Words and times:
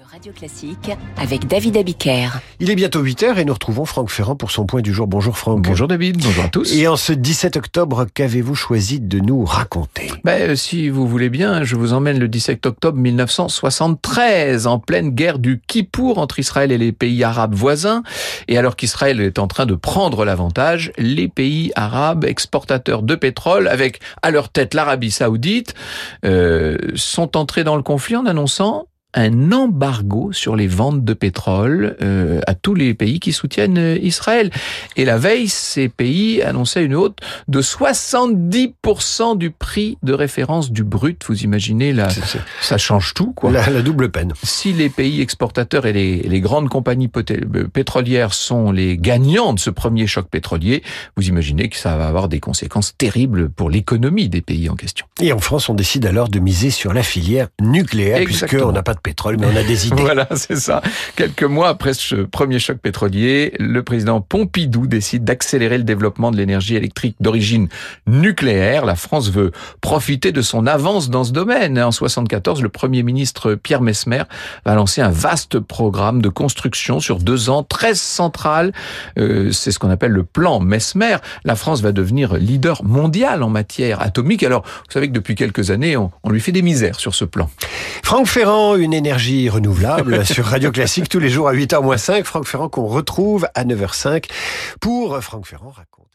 de 0.00 0.12
Radio 0.12 0.32
Classique 0.32 0.90
avec 1.18 1.46
David 1.46 1.76
Abiker. 1.76 2.28
Il 2.58 2.70
est 2.70 2.74
bientôt 2.74 3.02
8h 3.02 3.36
et 3.36 3.44
nous 3.44 3.52
retrouvons 3.52 3.84
Franck 3.84 4.08
Ferrand 4.08 4.36
pour 4.36 4.50
son 4.50 4.64
point 4.64 4.80
du 4.80 4.94
jour. 4.94 5.06
Bonjour 5.06 5.36
Franck. 5.36 5.62
Bonjour 5.62 5.88
David, 5.88 6.22
bonjour 6.22 6.44
à 6.44 6.48
tous. 6.48 6.74
Et 6.74 6.86
en 6.86 6.96
ce 6.96 7.12
17 7.12 7.56
octobre, 7.56 8.06
qu'avez-vous 8.14 8.54
choisi 8.54 9.00
de 9.00 9.18
nous 9.18 9.44
raconter? 9.44 10.10
Ben, 10.24 10.56
Si 10.56 10.88
vous 10.88 11.06
voulez 11.06 11.28
bien, 11.28 11.64
je 11.64 11.76
vous 11.76 11.92
emmène 11.92 12.18
le 12.18 12.28
17 12.28 12.64
octobre 12.66 12.98
1973, 12.98 14.66
en 14.66 14.78
pleine 14.78 15.10
guerre 15.10 15.38
du 15.38 15.60
Kippour 15.66 16.18
entre 16.18 16.38
Israël 16.38 16.72
et 16.72 16.78
les 16.78 16.92
pays 16.92 17.22
arabes 17.22 17.54
voisins. 17.54 18.02
Et 18.48 18.56
alors 18.56 18.76
qu'Israël 18.76 19.20
est 19.20 19.38
en 19.38 19.48
train 19.48 19.66
de 19.66 19.74
prendre 19.74 20.24
l'avantage, 20.24 20.92
les 20.96 21.28
pays 21.28 21.72
arabes 21.74 22.24
exportateurs 22.24 23.02
de 23.02 23.16
pétrole, 23.16 23.68
avec 23.68 24.00
à 24.22 24.30
leur 24.30 24.48
tête 24.48 24.72
l'Arabie 24.72 25.10
saoudite, 25.10 25.74
euh, 26.24 26.78
sont 26.94 27.36
entrés 27.36 27.64
dans 27.64 27.76
le 27.76 27.82
conflit 27.82 28.16
en 28.16 28.24
annonçant 28.24 28.86
un 29.14 29.52
embargo 29.52 30.32
sur 30.32 30.56
les 30.56 30.66
ventes 30.66 31.04
de 31.04 31.14
pétrole 31.14 31.96
euh, 32.02 32.40
à 32.46 32.54
tous 32.54 32.74
les 32.74 32.94
pays 32.94 33.20
qui 33.20 33.32
soutiennent 33.32 33.78
euh, 33.78 33.98
Israël. 34.00 34.50
Et 34.96 35.04
la 35.04 35.18
veille, 35.18 35.48
ces 35.48 35.88
pays 35.88 36.42
annonçaient 36.42 36.84
une 36.84 36.94
hausse 36.94 37.10
de 37.48 37.62
70% 37.62 39.36
du 39.36 39.50
prix 39.50 39.98
de 40.02 40.12
référence 40.12 40.70
du 40.70 40.84
brut. 40.84 41.22
Vous 41.26 41.42
imaginez, 41.42 41.92
là, 41.92 42.08
ça 42.60 42.78
change 42.78 43.14
tout. 43.14 43.32
Quoi. 43.32 43.50
La, 43.50 43.68
la, 43.70 43.82
double 43.82 44.10
peine. 44.10 44.32
Si 44.42 44.72
les 44.72 44.88
pays 44.88 45.20
exportateurs 45.20 45.86
et 45.86 45.92
les, 45.92 46.22
les 46.22 46.40
grandes 46.40 46.68
compagnies 46.68 47.10
euh, 47.16 47.68
pétrolières 47.68 48.34
sont 48.34 48.70
les 48.70 48.96
gagnants 48.96 49.52
de 49.54 49.58
ce 49.58 49.70
premier 49.70 50.06
choc 50.06 50.28
pétrolier, 50.28 50.82
vous 51.16 51.28
imaginez 51.28 51.68
que 51.68 51.76
ça 51.76 51.96
va 51.96 52.06
avoir 52.06 52.28
des 52.28 52.40
conséquences 52.40 52.96
terribles 52.96 53.50
pour 53.50 53.70
l'économie 53.70 54.28
des 54.28 54.40
pays 54.40 54.68
en 54.68 54.76
question. 54.76 55.06
Et 55.20 55.32
en 55.32 55.38
France, 55.38 55.68
on 55.68 55.74
décide 55.74 56.06
alors 56.06 56.28
de 56.28 56.38
miser 56.38 56.70
sur 56.70 56.92
la 56.92 57.02
filière 57.02 57.48
nucléaire, 57.60 58.24
puisqu'on 58.24 58.72
n'a 58.72 58.82
pas 58.82 58.94
de 58.94 58.99
pétrole, 59.02 59.36
mais 59.38 59.46
on 59.46 59.56
a 59.56 59.62
des 59.62 59.86
idées. 59.88 60.02
voilà, 60.02 60.28
c'est 60.34 60.56
ça. 60.56 60.82
Quelques 61.16 61.42
mois 61.42 61.68
après 61.68 61.94
ce 61.94 62.16
premier 62.16 62.58
choc 62.58 62.78
pétrolier, 62.78 63.52
le 63.58 63.82
président 63.82 64.20
Pompidou 64.20 64.86
décide 64.86 65.24
d'accélérer 65.24 65.78
le 65.78 65.84
développement 65.84 66.30
de 66.30 66.36
l'énergie 66.36 66.76
électrique 66.76 67.16
d'origine 67.20 67.68
nucléaire. 68.06 68.84
La 68.84 68.96
France 68.96 69.30
veut 69.30 69.52
profiter 69.80 70.32
de 70.32 70.42
son 70.42 70.66
avance 70.66 71.10
dans 71.10 71.24
ce 71.24 71.32
domaine. 71.32 71.78
En 71.78 71.92
74, 71.92 72.62
le 72.62 72.68
premier 72.68 73.02
ministre 73.02 73.54
Pierre 73.54 73.80
Mesmer 73.80 74.22
va 74.64 74.74
lancer 74.74 75.00
un 75.00 75.10
vaste 75.10 75.58
programme 75.58 76.22
de 76.22 76.28
construction 76.28 77.00
sur 77.00 77.18
deux 77.18 77.50
ans, 77.50 77.62
13 77.62 78.00
centrales. 78.00 78.72
Euh, 79.18 79.52
c'est 79.52 79.72
ce 79.72 79.78
qu'on 79.78 79.90
appelle 79.90 80.12
le 80.12 80.24
plan 80.24 80.60
Mesmer. 80.60 81.16
La 81.44 81.56
France 81.56 81.80
va 81.80 81.92
devenir 81.92 82.34
leader 82.34 82.84
mondial 82.84 83.42
en 83.42 83.48
matière 83.48 84.00
atomique. 84.00 84.42
Alors, 84.42 84.62
vous 84.62 84.92
savez 84.92 85.08
que 85.08 85.12
depuis 85.12 85.34
quelques 85.34 85.70
années, 85.70 85.96
on, 85.96 86.10
on 86.22 86.30
lui 86.30 86.40
fait 86.40 86.52
des 86.52 86.62
misères 86.62 86.98
sur 86.98 87.14
ce 87.14 87.24
plan. 87.24 87.50
Franck 88.10 88.26
Ferrand, 88.26 88.74
une 88.74 88.92
énergie 88.92 89.48
renouvelable 89.48 90.26
sur 90.34 90.44
Radio 90.44 90.72
Classique 90.72 91.08
tous 91.08 91.20
les 91.20 91.28
jours 91.28 91.46
à 91.46 91.54
8h 91.54 91.80
moins 91.80 91.96
5. 91.96 92.24
Franck 92.24 92.44
Ferrand 92.44 92.68
qu'on 92.68 92.86
retrouve 92.86 93.46
à 93.54 93.64
9h05 93.64 94.24
pour 94.80 95.22
Franck 95.22 95.46
Ferrand 95.46 95.70
raconte. 95.70 96.09